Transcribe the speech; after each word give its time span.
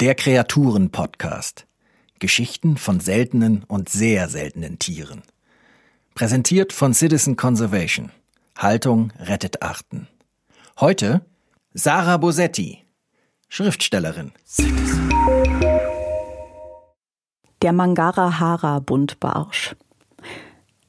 Der 0.00 0.14
Kreaturen-Podcast. 0.14 1.66
Geschichten 2.20 2.76
von 2.76 3.00
seltenen 3.00 3.64
und 3.64 3.88
sehr 3.88 4.28
seltenen 4.28 4.78
Tieren. 4.78 5.22
Präsentiert 6.14 6.72
von 6.72 6.94
Citizen 6.94 7.34
Conservation. 7.34 8.12
Haltung 8.56 9.12
rettet 9.18 9.60
Arten. 9.60 10.06
Heute 10.78 11.22
Sarah 11.74 12.16
Bosetti, 12.16 12.84
Schriftstellerin. 13.48 14.30
Der 17.60 17.72
Mangara-Hara-Buntbarsch. 17.72 19.74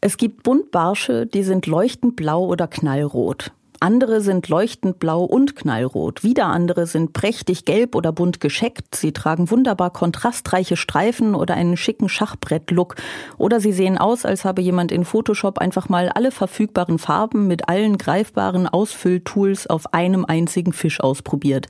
Es 0.02 0.18
gibt 0.18 0.44
Buntbarsche, 0.44 1.26
die 1.26 1.41
sind 1.41 1.66
leuchtend 1.66 2.16
blau 2.16 2.46
oder 2.46 2.68
knallrot. 2.68 3.54
Andere 3.82 4.20
sind 4.20 4.50
leuchtend 4.50 5.00
blau 5.00 5.23
und 5.23 5.55
knallrot. 5.55 6.21
Wieder 6.23 6.48
andere 6.48 6.86
sind 6.86 7.14
prächtig 7.14 7.64
gelb 7.64 7.96
oder 7.96 8.11
bunt 8.11 8.42
gescheckt. 8.42 8.96
Sie 8.96 9.14
tragen 9.14 9.50
wunderbar 9.50 9.92
kontrastreiche 9.92 10.75
Streifen 10.75 11.33
oder 11.33 11.54
einen 11.54 11.78
schicken 11.78 12.10
Schachbrett-Look. 12.10 12.96
Oder 13.38 13.61
sie 13.61 13.71
sehen 13.71 13.97
aus, 13.97 14.25
als 14.25 14.43
habe 14.43 14.61
jemand 14.61 14.92
in 14.92 15.05
Photoshop 15.05 15.60
einfach 15.60 15.88
mal 15.88 16.10
alle 16.10 16.32
verfügbaren 16.32 17.00
Farben 17.00 17.47
mit 17.47 17.69
allen 17.69 17.97
greifbaren 17.97 18.68
Ausfülltools 18.68 19.68
auf 19.68 19.93
einem 19.93 20.25
einzigen 20.25 20.74
Fisch 20.74 21.00
ausprobiert. 21.00 21.68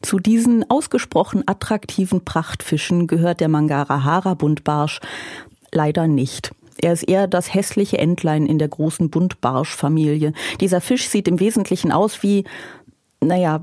Zu 0.00 0.20
diesen 0.20 0.68
ausgesprochen 0.70 1.42
attraktiven 1.46 2.24
Prachtfischen 2.24 3.08
gehört 3.08 3.40
der 3.40 3.48
Mangara-Hara-Buntbarsch 3.48 5.00
leider 5.72 6.06
nicht. 6.06 6.52
Er 6.82 6.92
ist 6.92 7.04
eher 7.04 7.28
das 7.28 7.54
hässliche 7.54 7.98
Entlein 7.98 8.44
in 8.44 8.58
der 8.58 8.66
großen 8.66 9.08
Buntbarschfamilie. 9.08 10.32
Dieser 10.60 10.80
Fisch 10.80 11.08
sieht 11.08 11.28
im 11.28 11.38
Wesentlichen 11.38 11.92
aus 11.92 12.24
wie, 12.24 12.44
naja, 13.20 13.60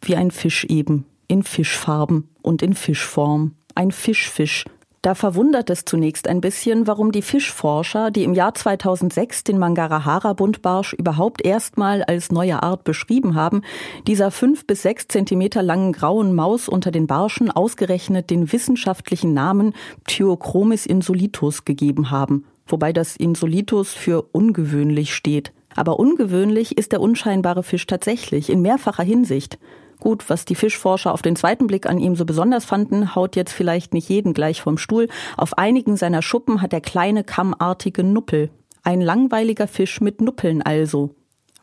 wie 0.00 0.16
ein 0.16 0.30
Fisch 0.30 0.64
eben. 0.64 1.04
In 1.28 1.42
Fischfarben 1.42 2.30
und 2.40 2.62
in 2.62 2.72
Fischform. 2.72 3.56
Ein 3.74 3.90
Fischfisch. 3.90 4.64
Da 5.02 5.14
verwundert 5.14 5.68
es 5.68 5.84
zunächst 5.84 6.28
ein 6.28 6.40
bisschen, 6.40 6.86
warum 6.86 7.12
die 7.12 7.22
Fischforscher, 7.22 8.10
die 8.10 8.24
im 8.24 8.34
Jahr 8.34 8.54
2006 8.54 9.44
den 9.44 9.58
Mangarahara-Buntbarsch 9.58 10.94
überhaupt 10.94 11.44
erstmal 11.44 12.04
als 12.04 12.30
neue 12.30 12.62
Art 12.62 12.84
beschrieben 12.84 13.34
haben, 13.34 13.62
dieser 14.06 14.30
fünf 14.30 14.66
bis 14.66 14.82
sechs 14.82 15.08
Zentimeter 15.08 15.62
langen 15.62 15.92
grauen 15.92 16.34
Maus 16.34 16.68
unter 16.68 16.90
den 16.90 17.06
Barschen 17.06 17.50
ausgerechnet 17.50 18.30
den 18.30 18.50
wissenschaftlichen 18.50 19.34
Namen 19.34 19.74
Ptyochromis 20.04 20.86
insolitus 20.86 21.64
gegeben 21.64 22.10
haben 22.10 22.46
wobei 22.66 22.92
das 22.92 23.16
Insolitus 23.16 23.92
für 23.92 24.22
ungewöhnlich 24.32 25.14
steht. 25.14 25.52
Aber 25.74 25.98
ungewöhnlich 25.98 26.76
ist 26.76 26.92
der 26.92 27.00
unscheinbare 27.00 27.62
Fisch 27.62 27.86
tatsächlich, 27.86 28.50
in 28.50 28.62
mehrfacher 28.62 29.02
Hinsicht. 29.02 29.58
Gut, 30.00 30.28
was 30.28 30.44
die 30.44 30.56
Fischforscher 30.56 31.14
auf 31.14 31.22
den 31.22 31.36
zweiten 31.36 31.68
Blick 31.68 31.86
an 31.86 31.98
ihm 31.98 32.16
so 32.16 32.24
besonders 32.24 32.64
fanden, 32.64 33.14
haut 33.14 33.36
jetzt 33.36 33.52
vielleicht 33.52 33.94
nicht 33.94 34.08
jeden 34.08 34.34
gleich 34.34 34.60
vom 34.60 34.76
Stuhl. 34.76 35.08
Auf 35.36 35.56
einigen 35.58 35.96
seiner 35.96 36.22
Schuppen 36.22 36.60
hat 36.60 36.72
er 36.72 36.80
kleine 36.80 37.22
kammartige 37.22 38.02
Nuppel. 38.02 38.50
Ein 38.82 39.00
langweiliger 39.00 39.68
Fisch 39.68 40.00
mit 40.00 40.20
Nuppeln 40.20 40.60
also. 40.60 41.14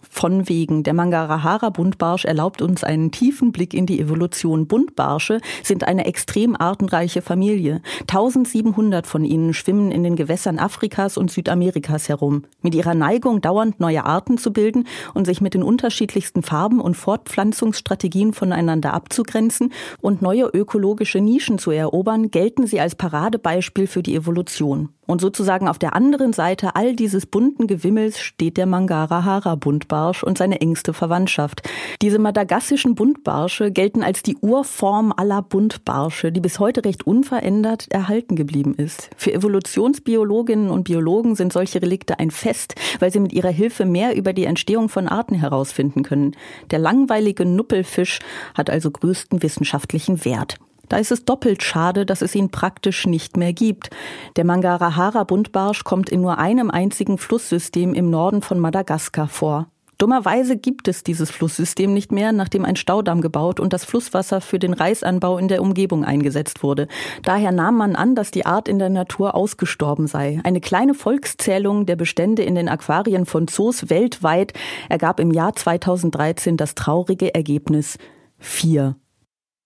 Von 0.02 0.50
wegen. 0.50 0.84
Der 0.84 0.94
Mangarahara-Buntbarsch 0.94 2.26
erlaubt 2.26 2.62
uns 2.62 2.84
einen 2.84 3.12
tiefen 3.12 3.52
Blick 3.52 3.74
in 3.74 3.86
die 3.86 4.00
Evolution. 4.00 4.68
Buntbarsche 4.68 5.40
sind 5.64 5.84
eine 5.84 6.06
extrem 6.06 6.56
artenreiche 6.60 7.22
Familie. 7.22 7.82
1700 8.02 9.06
von 9.06 9.24
ihnen 9.24 9.54
schwimmen 9.54 9.92
in 9.92 10.04
den 10.04 10.16
Gewässern 10.16 10.60
Afrikas 10.60 11.18
und 11.18 11.32
Südamerikas 11.32 12.10
herum. 12.10 12.44
Mit 12.62 12.76
ihrer 12.76 12.96
Neigung, 12.96 13.42
dauernd 13.42 13.80
neue 13.80 14.06
Arten 14.06 14.38
zu 14.38 14.52
bilden 14.52 14.88
und 15.14 15.26
sich 15.26 15.42
mit 15.42 15.54
den 15.54 15.64
unterschiedlichsten 15.64 16.44
Farben 16.44 16.82
und 16.82 16.96
Fortpflanzungsstrategien 16.96 18.34
voneinander 18.34 18.94
abzugrenzen 18.94 19.74
und 20.02 20.22
neue 20.22 20.46
ökologische 20.46 21.22
Nischen 21.22 21.60
zu 21.60 21.72
erobern, 21.72 22.32
gelten 22.32 22.68
sie 22.68 22.80
als 22.80 22.96
Paradebeispiel 22.96 23.88
für 23.88 24.04
die 24.04 24.16
Evolution. 24.16 24.90
Und 25.10 25.22
sozusagen 25.22 25.68
auf 25.68 25.80
der 25.80 25.96
anderen 25.96 26.34
Seite 26.34 26.76
all 26.76 26.96
dieses 26.96 27.26
bunten 27.26 27.66
Gewimmels 27.66 28.20
steht 28.20 28.58
der 28.58 28.68
Mangara-Hara-Buntbarsch 28.68 30.22
und 30.22 30.38
seine 30.38 30.62
engste 30.62 30.94
Verwandtschaft. 30.94 31.68
Diese 32.04 32.20
madagassischen 32.20 32.94
Buntbarsche 32.94 33.72
gelten 33.72 34.04
als 34.04 34.22
die 34.22 34.38
Urform 34.38 35.12
aller 35.18 35.42
Buntbarsche, 35.42 36.32
die 36.32 36.42
bis 36.42 36.60
heute 36.60 36.86
recht 36.86 37.08
unverändert 37.08 37.88
erhalten 37.90 38.36
geblieben 38.36 38.76
ist. 38.76 39.10
Für 39.18 39.34
Evolutionsbiologinnen 39.34 40.70
und 40.70 40.84
Biologen 40.84 41.34
sind 41.34 41.54
solche 41.54 41.82
Relikte 41.82 42.20
ein 42.20 42.30
Fest, 42.30 42.76
weil 43.00 43.12
sie 43.12 43.20
mit 43.20 43.34
ihrer 43.34 43.50
Hilfe 43.50 43.86
mehr 43.86 44.16
über 44.16 44.34
die 44.34 44.46
Entstehung 44.46 44.90
von 44.90 45.08
Arten 45.08 45.34
herausfinden 45.34 46.04
können. 46.04 46.36
Der 46.70 46.78
langweilige 46.78 47.46
Nuppelfisch 47.46 48.20
hat 48.54 48.70
also 48.70 48.92
größten 48.92 49.42
wissenschaftlichen 49.42 50.24
Wert. 50.24 50.60
Da 50.90 50.98
ist 50.98 51.12
es 51.12 51.24
doppelt 51.24 51.64
schade, 51.64 52.06
dass 52.06 52.22
es 52.22 52.36
ihn 52.36 52.50
praktisch 52.50 53.08
nicht 53.08 53.38
mehr 53.38 53.54
gibt. 53.54 53.90
Der 54.36 54.46
Mangarahara-Buntbarsch 54.46 55.84
kommt 55.84 56.10
in 56.10 56.22
nur 56.22 56.38
einem 56.40 56.70
einzigen 56.70 57.18
Flusssystem 57.18 57.94
im 57.94 58.10
Norden 58.10 58.42
von 58.42 58.60
Madagaskar 58.60 59.28
vor. 59.28 59.68
Dummerweise 60.00 60.56
gibt 60.56 60.88
es 60.88 61.04
dieses 61.04 61.30
Flusssystem 61.30 61.94
nicht 61.94 62.14
mehr, 62.14 62.32
nachdem 62.32 62.64
ein 62.64 62.78
Staudamm 62.78 63.20
gebaut 63.20 63.60
und 63.60 63.74
das 63.74 63.84
Flusswasser 63.84 64.40
für 64.40 64.58
den 64.58 64.74
Reisanbau 64.74 65.38
in 65.38 65.50
der 65.50 65.62
Umgebung 65.62 66.06
eingesetzt 66.06 66.64
wurde. 66.64 66.88
Daher 67.24 67.52
nahm 67.52 67.76
man 67.76 67.98
an, 67.98 68.16
dass 68.16 68.32
die 68.32 68.46
Art 68.46 68.70
in 68.70 68.80
der 68.80 68.90
Natur 68.90 69.36
ausgestorben 69.36 70.08
sei. 70.08 70.40
Eine 70.46 70.62
kleine 70.62 70.94
Volkszählung 70.94 71.86
der 71.86 71.98
Bestände 71.98 72.44
in 72.44 72.56
den 72.56 72.70
Aquarien 72.70 73.26
von 73.26 73.50
Zoos 73.50 73.90
weltweit 73.90 74.54
ergab 74.88 75.20
im 75.20 75.32
Jahr 75.32 75.54
2013 75.54 76.56
das 76.56 76.76
traurige 76.76 77.36
Ergebnis 77.36 77.98
vier. 78.38 78.96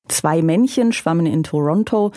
Zwei 0.07 0.41
Männchen 0.41 0.91
schwammen 0.93 1.25
in 1.25 1.43
Toronto, 1.43 2.11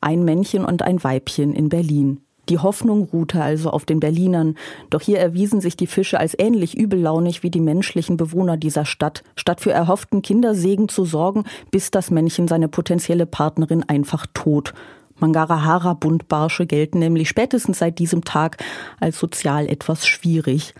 ein 0.00 0.24
Männchen 0.24 0.64
und 0.64 0.82
ein 0.82 1.02
Weibchen 1.02 1.52
in 1.54 1.68
Berlin. 1.68 2.20
Die 2.48 2.58
Hoffnung 2.58 3.04
ruhte 3.12 3.42
also 3.42 3.70
auf 3.70 3.84
den 3.84 4.00
Berlinern, 4.00 4.56
doch 4.90 5.00
hier 5.00 5.18
erwiesen 5.18 5.60
sich 5.60 5.76
die 5.76 5.86
Fische 5.86 6.18
als 6.18 6.36
ähnlich 6.38 6.76
übellaunig 6.76 7.42
wie 7.42 7.50
die 7.50 7.60
menschlichen 7.60 8.16
Bewohner 8.16 8.56
dieser 8.56 8.84
Stadt, 8.84 9.22
statt 9.36 9.60
für 9.60 9.70
erhofften 9.70 10.22
Kindersegen 10.22 10.88
zu 10.88 11.04
sorgen, 11.04 11.44
bis 11.70 11.90
das 11.90 12.10
Männchen 12.10 12.48
seine 12.48 12.68
potenzielle 12.68 13.26
Partnerin 13.26 13.84
einfach 13.88 14.26
tot. 14.34 14.74
Mangarahara-Buntbarsche 15.20 16.66
gelten 16.66 16.98
nämlich 16.98 17.28
spätestens 17.28 17.78
seit 17.78 18.00
diesem 18.00 18.24
Tag 18.24 18.56
als 18.98 19.18
sozial 19.18 19.68
etwas 19.68 20.06
schwierig. 20.06 20.74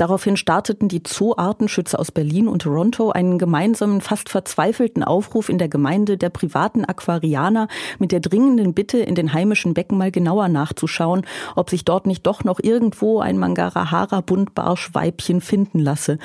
Daraufhin 0.00 0.36
starteten 0.38 0.88
die 0.88 1.02
Zooartenschützer 1.02 2.00
aus 2.00 2.10
Berlin 2.10 2.48
und 2.48 2.62
Toronto 2.62 3.10
einen 3.10 3.38
gemeinsamen, 3.38 4.00
fast 4.00 4.30
verzweifelten 4.30 5.04
Aufruf 5.04 5.50
in 5.50 5.58
der 5.58 5.68
Gemeinde 5.68 6.16
der 6.16 6.30
privaten 6.30 6.86
Aquarianer 6.86 7.68
mit 7.98 8.10
der 8.10 8.20
dringenden 8.20 8.72
Bitte, 8.72 8.96
in 8.96 9.14
den 9.14 9.34
heimischen 9.34 9.74
Becken 9.74 9.98
mal 9.98 10.10
genauer 10.10 10.48
nachzuschauen, 10.48 11.26
ob 11.54 11.68
sich 11.68 11.84
dort 11.84 12.06
nicht 12.06 12.26
doch 12.26 12.44
noch 12.44 12.60
irgendwo 12.62 13.20
ein 13.20 13.36
Mangarahara-Buntbarschweibchen 13.36 15.42
finden 15.42 15.80
lasse. 15.80 16.16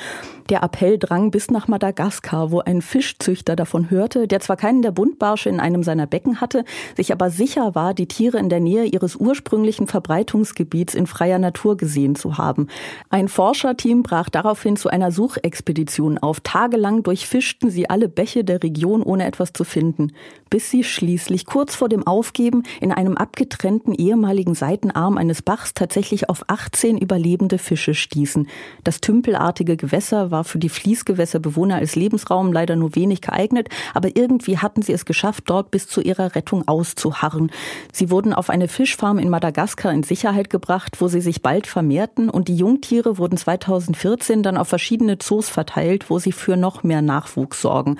Der 0.48 0.62
Appell 0.62 0.96
drang 0.96 1.30
bis 1.30 1.50
nach 1.50 1.68
Madagaskar, 1.68 2.52
wo 2.52 2.60
ein 2.60 2.80
Fischzüchter 2.80 3.56
davon 3.56 3.90
hörte, 3.90 4.26
der 4.26 4.40
zwar 4.40 4.56
keinen 4.56 4.80
der 4.80 4.92
Buntbarsche 4.92 5.50
in 5.50 5.60
einem 5.60 5.82
seiner 5.82 6.06
Becken 6.06 6.40
hatte, 6.40 6.64
sich 6.96 7.12
aber 7.12 7.30
sicher 7.30 7.74
war, 7.74 7.92
die 7.92 8.06
Tiere 8.06 8.38
in 8.38 8.48
der 8.48 8.60
Nähe 8.60 8.84
ihres 8.84 9.16
ursprünglichen 9.16 9.86
Verbreitungsgebiets 9.86 10.94
in 10.94 11.06
freier 11.06 11.38
Natur 11.38 11.76
gesehen 11.76 12.14
zu 12.14 12.38
haben. 12.38 12.68
Ein 13.10 13.28
Forscherteam 13.66 14.04
brach 14.04 14.28
daraufhin 14.28 14.76
zu 14.76 14.88
einer 14.90 15.10
Suchexpedition 15.10 16.18
auf. 16.18 16.38
Tagelang 16.38 17.02
durchfischten 17.02 17.68
sie 17.68 17.90
alle 17.90 18.08
Bäche 18.08 18.44
der 18.44 18.62
Region, 18.62 19.02
ohne 19.02 19.26
etwas 19.26 19.52
zu 19.52 19.64
finden, 19.64 20.12
bis 20.50 20.70
sie 20.70 20.84
schließlich 20.84 21.46
kurz 21.46 21.74
vor 21.74 21.88
dem 21.88 22.06
Aufgeben 22.06 22.62
in 22.80 22.92
einem 22.92 23.16
abgetrennten 23.16 23.94
ehemaligen 23.94 24.54
Seitenarm 24.54 25.18
eines 25.18 25.42
Bachs 25.42 25.74
tatsächlich 25.74 26.28
auf 26.28 26.44
18 26.48 26.98
überlebende 26.98 27.58
Fische 27.58 27.94
stießen. 27.94 28.48
Das 28.84 29.00
tümpelartige 29.00 29.76
Gewässer 29.76 30.30
war 30.30 30.44
für 30.44 30.58
die 30.58 30.68
Fließgewässerbewohner 30.68 31.76
als 31.76 31.96
Lebensraum 31.96 32.52
leider 32.52 32.76
nur 32.76 32.94
wenig 32.94 33.20
geeignet, 33.20 33.68
aber 33.94 34.16
irgendwie 34.16 34.58
hatten 34.58 34.82
sie 34.82 34.92
es 34.92 35.04
geschafft, 35.04 35.44
dort 35.46 35.70
bis 35.70 35.88
zu 35.88 36.00
ihrer 36.00 36.34
Rettung 36.34 36.68
auszuharren. 36.68 37.50
Sie 37.92 38.10
wurden 38.10 38.32
auf 38.32 38.50
eine 38.50 38.68
Fischfarm 38.68 39.18
in 39.18 39.30
Madagaskar 39.30 39.92
in 39.92 40.02
Sicherheit 40.02 40.50
gebracht, 40.50 41.00
wo 41.00 41.08
sie 41.08 41.20
sich 41.20 41.42
bald 41.42 41.66
vermehrten 41.66 42.30
und 42.30 42.48
die 42.48 42.56
Jungtiere 42.56 43.18
wurden 43.18 43.36
2014 43.36 44.42
dann 44.42 44.56
auf 44.56 44.68
verschiedene 44.68 45.18
Zoos 45.18 45.48
verteilt, 45.48 46.10
wo 46.10 46.18
sie 46.18 46.32
für 46.32 46.56
noch 46.56 46.82
mehr 46.82 47.02
Nachwuchs 47.02 47.60
sorgen. 47.60 47.98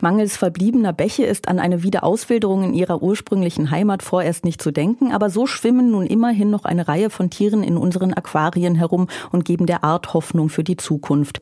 Mangels 0.00 0.36
verbliebener 0.36 0.92
Bäche 0.92 1.24
ist 1.24 1.48
an 1.48 1.58
eine 1.58 1.82
Wiederauswilderung 1.88 2.64
in 2.64 2.74
ihrer 2.74 3.02
ursprünglichen 3.02 3.70
Heimat 3.70 4.02
vorerst 4.02 4.44
nicht 4.44 4.60
zu 4.60 4.72
denken, 4.72 5.10
aber 5.10 5.30
so 5.30 5.46
schwimmen 5.46 5.90
nun 5.90 6.04
immerhin 6.06 6.50
noch 6.50 6.66
eine 6.66 6.86
Reihe 6.86 7.08
von 7.08 7.30
Tieren 7.30 7.62
in 7.62 7.78
unseren 7.78 8.12
Aquarien 8.12 8.74
herum 8.74 9.08
und 9.32 9.46
geben 9.46 9.64
der 9.64 9.84
Art 9.84 10.12
Hoffnung 10.12 10.50
für 10.50 10.64
die 10.64 10.76
Zukunft. 10.76 11.40